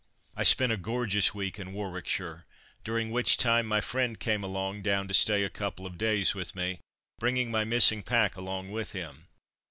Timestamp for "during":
2.83-3.11